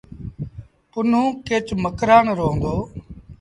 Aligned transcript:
پنهون 0.91 1.25
ڪيچ 1.47 1.67
مڪرآݩ 1.83 2.35
رو 2.37 2.47
هُݩدو۔ 2.51 2.75